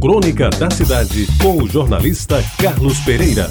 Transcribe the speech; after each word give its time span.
Crônica 0.00 0.50
da 0.50 0.70
Cidade, 0.70 1.26
com 1.40 1.62
o 1.62 1.66
jornalista 1.66 2.44
Carlos 2.58 2.98
Pereira. 3.00 3.50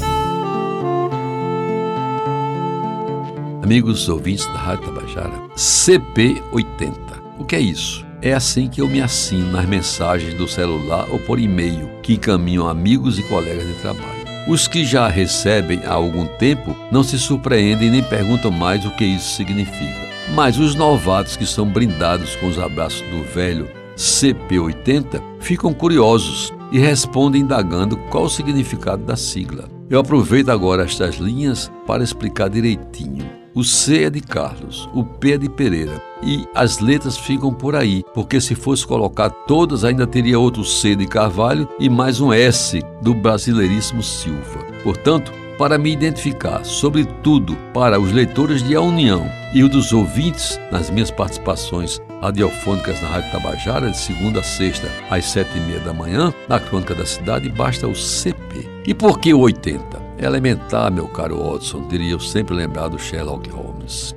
Amigos 3.63 4.07
ouvintes 4.07 4.45
da 4.47 4.59
Rádio 4.59 4.85
Tabajara, 4.85 5.33
CP80. 5.55 6.93
O 7.39 7.45
que 7.45 7.55
é 7.55 7.59
isso? 7.59 8.05
É 8.21 8.31
assim 8.33 8.67
que 8.67 8.79
eu 8.79 8.87
me 8.87 9.01
assino 9.01 9.51
nas 9.51 9.65
mensagens 9.65 10.35
do 10.35 10.47
celular 10.47 11.07
ou 11.09 11.19
por 11.19 11.39
e-mail 11.39 11.89
que 12.03 12.13
encaminham 12.13 12.69
amigos 12.69 13.17
e 13.17 13.23
colegas 13.23 13.65
de 13.65 13.73
trabalho. 13.81 14.25
Os 14.47 14.67
que 14.67 14.85
já 14.85 15.07
recebem 15.07 15.81
há 15.83 15.93
algum 15.93 16.27
tempo 16.37 16.75
não 16.91 17.03
se 17.03 17.17
surpreendem 17.17 17.89
nem 17.89 18.03
perguntam 18.03 18.51
mais 18.51 18.85
o 18.85 18.91
que 18.91 19.03
isso 19.03 19.35
significa. 19.35 20.05
Mas 20.35 20.59
os 20.59 20.75
novatos 20.75 21.35
que 21.35 21.45
são 21.45 21.67
brindados 21.67 22.35
com 22.35 22.47
os 22.47 22.59
abraços 22.59 23.01
do 23.09 23.23
velho 23.23 23.67
CP80 23.95 25.21
ficam 25.39 25.73
curiosos 25.73 26.53
e 26.71 26.79
respondem 26.79 27.41
indagando 27.41 27.97
qual 28.09 28.25
o 28.25 28.29
significado 28.29 29.03
da 29.03 29.15
sigla. 29.15 29.69
Eu 29.89 29.99
aproveito 29.99 30.49
agora 30.49 30.83
estas 30.83 31.15
linhas 31.15 31.71
para 31.85 32.03
explicar 32.03 32.49
direitinho. 32.49 33.29
O 33.53 33.63
C 33.63 34.03
é 34.03 34.09
de 34.09 34.19
Carlos, 34.19 34.89
o 34.93 35.01
P 35.01 35.33
é 35.33 35.37
de 35.37 35.47
Pereira 35.47 36.01
e 36.21 36.45
as 36.53 36.79
letras 36.79 37.17
ficam 37.17 37.53
por 37.53 37.73
aí, 37.73 38.03
porque 38.13 38.41
se 38.41 38.53
fosse 38.53 38.85
colocar 38.85 39.29
todas 39.29 39.85
ainda 39.85 40.05
teria 40.05 40.37
outro 40.37 40.65
C 40.65 40.93
de 40.93 41.05
Carvalho 41.05 41.65
e 41.79 41.87
mais 41.87 42.19
um 42.19 42.33
S 42.33 42.81
do 43.01 43.13
Brasileiríssimo 43.13 44.03
Silva. 44.03 44.59
Portanto, 44.83 45.31
para 45.57 45.77
me 45.77 45.89
identificar, 45.89 46.65
sobretudo 46.65 47.55
para 47.73 47.97
os 47.97 48.11
leitores 48.11 48.61
de 48.61 48.75
A 48.75 48.81
União 48.81 49.25
e 49.53 49.63
o 49.63 49.69
dos 49.69 49.93
ouvintes 49.93 50.59
nas 50.69 50.89
minhas 50.89 51.09
participações 51.09 52.01
radiofônicas 52.25 53.01
na 53.01 53.07
Rádio 53.07 53.31
Tabajara, 53.31 53.91
de 53.91 53.97
segunda 53.97 54.39
a 54.39 54.43
sexta, 54.43 54.89
às 55.09 55.25
sete 55.25 55.57
e 55.57 55.61
meia 55.61 55.79
da 55.79 55.93
manhã, 55.93 56.33
na 56.49 56.59
Crônica 56.59 56.95
da 56.95 57.05
Cidade, 57.05 57.49
basta 57.49 57.87
o 57.87 57.95
CP. 57.95 58.67
E 58.87 58.93
por 58.93 59.19
que 59.19 59.33
o 59.33 59.39
80? 59.39 60.05
Elementar, 60.17 60.91
meu 60.91 61.07
caro 61.07 61.37
Watson, 61.43 61.87
diria 61.87 62.13
eu 62.13 62.19
sempre 62.19 62.55
lembrar 62.55 62.87
do 62.87 62.97
Sherlock 62.97 63.49
Holmes. 63.49 64.15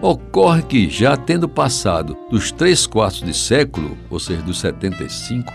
Ocorre 0.00 0.62
que, 0.62 0.88
já 0.88 1.16
tendo 1.16 1.48
passado 1.48 2.16
dos 2.30 2.50
três 2.50 2.86
quartos 2.86 3.20
de 3.20 3.34
século, 3.34 3.96
ou 4.08 4.18
seja, 4.18 4.40
dos 4.40 4.58
75, 4.58 5.52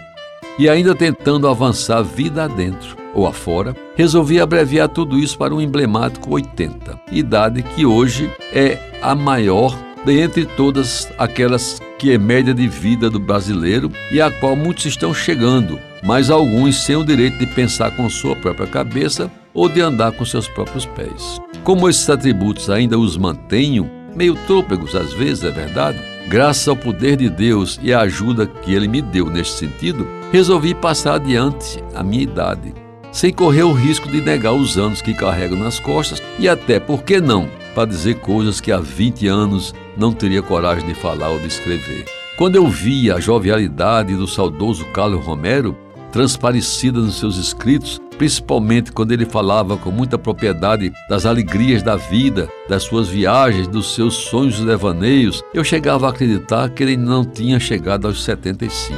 e 0.60 0.70
ainda 0.70 0.94
tentando 0.94 1.48
avançar 1.48 2.04
vida 2.04 2.44
adentro 2.44 2.96
ou 3.16 3.26
afora, 3.26 3.76
resolvi 3.96 4.40
abreviar 4.40 4.90
tudo 4.90 5.18
isso 5.18 5.38
para 5.38 5.56
um 5.56 5.62
emblemático 5.62 6.32
80, 6.32 7.00
idade 7.12 7.64
que 7.64 7.86
hoje 7.86 8.32
é 8.54 8.78
a 9.02 9.16
maior 9.16 9.76
dentre 10.06 10.46
todas 10.46 11.12
aquelas 11.18 11.82
que 11.98 12.12
é 12.12 12.18
média 12.18 12.54
de 12.54 12.68
vida 12.68 13.10
do 13.10 13.20
brasileiro 13.20 13.92
e 14.12 14.22
a 14.22 14.30
qual 14.32 14.56
muitos 14.56 14.86
estão 14.86 15.14
chegando, 15.14 15.80
mas 16.04 16.30
alguns 16.30 16.84
sem 16.84 16.96
o 16.96 17.04
direito 17.04 17.38
de 17.38 17.48
pensar 17.48 17.92
com 17.92 18.10
sua 18.10 18.36
própria 18.36 18.68
cabeça 18.68 19.32
ou 19.54 19.70
de 19.70 19.82
andar 19.82 20.12
com 20.12 20.26
seus 20.26 20.48
próprios 20.48 20.86
pés. 20.86 21.40
Como 21.64 21.90
esses 21.90 22.10
atributos 22.10 22.70
ainda 22.70 23.00
os 23.00 23.18
mantenho, 23.18 23.90
meio 24.16 24.36
trôpegos 24.46 24.96
às 24.96 25.14
vezes, 25.14 25.44
é 25.44 25.52
verdade, 25.52 26.00
graças 26.28 26.68
ao 26.68 26.76
poder 26.76 27.16
de 27.16 27.30
Deus 27.30 27.80
e 27.82 27.94
à 27.94 28.02
ajuda 28.02 28.46
que 28.46 28.74
Ele 28.74 28.88
me 28.88 29.02
deu 29.02 29.28
neste 29.28 29.58
sentido, 29.58 30.08
resolvi 30.32 30.74
passar 30.74 31.16
adiante 31.16 31.82
a 31.94 32.04
minha 32.04 32.24
idade, 32.24 32.74
sem 33.12 33.32
correr 33.32 33.64
o 33.64 33.72
risco 33.72 34.10
de 34.10 34.22
negar 34.22 34.54
os 34.54 34.78
anos 34.78 35.02
que 35.02 35.14
carrego 35.14 35.56
nas 35.56 35.80
costas 35.80 36.22
e 36.38 36.50
até, 36.50 36.80
por 36.80 37.04
que 37.04 37.22
não, 37.22 37.48
para 37.76 37.86
dizer 37.86 38.16
coisas 38.16 38.62
que 38.62 38.72
há 38.72 38.80
20 38.80 39.28
anos 39.28 39.76
não 39.98 40.14
teria 40.14 40.42
coragem 40.42 40.88
de 40.88 40.96
falar 40.96 41.30
ou 41.30 41.40
de 41.40 41.48
escrever. 41.48 42.06
Quando 42.38 42.56
eu 42.56 42.68
via 42.68 43.16
a 43.16 43.20
jovialidade 43.20 44.16
do 44.16 44.28
saudoso 44.28 44.86
Carlos 44.86 45.24
Romero, 45.24 45.78
transparecida 46.12 47.00
nos 47.00 47.20
seus 47.20 47.38
escritos, 47.38 48.00
principalmente 48.18 48.92
quando 48.92 49.12
ele 49.12 49.26
falava 49.26 49.78
com 49.78 49.92
muita 49.92 50.18
propriedade 50.18 50.92
das 51.10 51.26
alegrias 51.26 51.84
da 51.84 51.98
vida, 51.98 52.50
das 52.70 52.84
suas 52.84 53.10
viagens, 53.10 53.68
dos 53.68 53.94
seus 53.94 54.16
sonhos 54.16 54.60
e 54.60 54.66
devaneios, 54.66 55.44
eu 55.54 55.64
chegava 55.64 56.08
a 56.08 56.10
acreditar 56.10 56.70
que 56.70 56.84
ele 56.84 56.96
não 56.96 57.26
tinha 57.26 57.60
chegado 57.60 58.08
aos 58.08 58.24
75. 58.24 58.98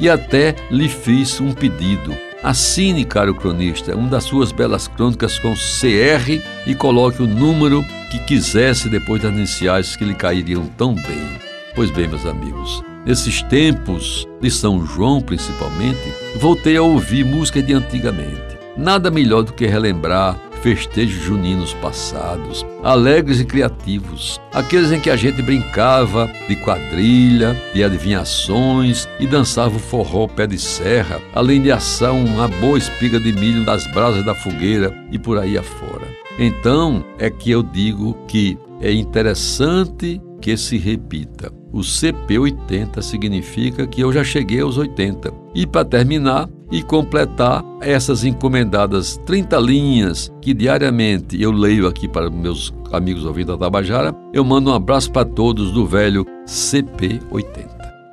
E 0.00 0.08
até 0.08 0.54
lhe 0.70 0.88
fiz 0.88 1.40
um 1.40 1.52
pedido. 1.52 2.27
Assine, 2.42 3.04
caro 3.04 3.34
cronista, 3.34 3.96
uma 3.96 4.08
das 4.08 4.22
suas 4.22 4.52
belas 4.52 4.86
crônicas 4.86 5.40
com 5.40 5.54
CR 5.54 6.40
e 6.66 6.74
coloque 6.74 7.20
o 7.20 7.26
número 7.26 7.84
que 8.12 8.18
quisesse 8.20 8.88
depois 8.88 9.20
das 9.20 9.32
iniciais 9.34 9.96
que 9.96 10.04
lhe 10.04 10.14
cairiam 10.14 10.64
tão 10.76 10.94
bem. 10.94 11.38
Pois 11.74 11.90
bem, 11.90 12.06
meus 12.06 12.24
amigos, 12.24 12.82
nesses 13.04 13.42
tempos 13.42 14.24
de 14.40 14.50
São 14.52 14.86
João 14.86 15.20
principalmente, 15.20 16.12
voltei 16.36 16.76
a 16.76 16.82
ouvir 16.82 17.24
música 17.24 17.60
de 17.60 17.72
antigamente. 17.72 18.56
Nada 18.76 19.10
melhor 19.10 19.42
do 19.42 19.52
que 19.52 19.66
relembrar 19.66 20.38
festejos 20.62 21.22
juninos 21.22 21.74
passados, 21.74 22.64
alegres 22.82 23.40
e 23.40 23.44
criativos, 23.44 24.40
aqueles 24.52 24.92
em 24.92 25.00
que 25.00 25.10
a 25.10 25.16
gente 25.16 25.42
brincava 25.42 26.30
de 26.48 26.56
quadrilha, 26.56 27.56
de 27.74 27.82
adivinhações 27.82 29.08
e 29.18 29.26
dançava 29.26 29.76
o 29.76 29.80
forró 29.80 30.26
pé 30.26 30.46
de 30.46 30.58
serra, 30.58 31.20
além 31.34 31.62
de 31.62 31.70
assar 31.70 32.12
uma 32.12 32.48
boa 32.48 32.78
espiga 32.78 33.18
de 33.18 33.32
milho 33.32 33.64
nas 33.64 33.86
brasas 33.92 34.24
da 34.24 34.34
fogueira 34.34 34.94
e 35.10 35.18
por 35.18 35.38
aí 35.38 35.56
afora. 35.56 36.06
Então 36.38 37.04
é 37.18 37.28
que 37.28 37.50
eu 37.50 37.62
digo 37.62 38.14
que 38.26 38.56
é 38.80 38.92
interessante 38.92 40.20
que 40.40 40.56
se 40.56 40.78
repita. 40.78 41.52
O 41.72 41.80
CP80 41.80 43.02
significa 43.02 43.86
que 43.86 44.00
eu 44.00 44.12
já 44.12 44.24
cheguei 44.24 44.60
aos 44.60 44.78
80. 44.78 45.32
E 45.54 45.66
para 45.66 45.84
terminar 45.84 46.48
e 46.70 46.82
completar 46.82 47.64
essas 47.80 48.24
encomendadas 48.24 49.16
30 49.24 49.56
linhas 49.58 50.32
que 50.40 50.52
diariamente 50.52 51.40
eu 51.40 51.50
leio 51.50 51.86
aqui 51.86 52.08
para 52.08 52.30
meus 52.30 52.72
amigos 52.92 53.24
ouvindo 53.24 53.52
a 53.52 53.58
Tabajara, 53.58 54.14
eu 54.32 54.44
mando 54.44 54.70
um 54.70 54.74
abraço 54.74 55.10
para 55.10 55.24
todos 55.24 55.70
do 55.72 55.86
velho 55.86 56.24
CP80. 56.46 57.68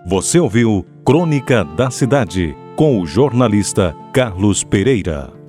Você 0.08 0.40
ouviu 0.40 0.86
Crônica 1.06 1.64
da 1.64 1.90
Cidade 1.90 2.56
com 2.76 3.02
o 3.02 3.06
jornalista 3.06 3.96
Carlos 4.14 4.64
Pereira. 4.64 5.45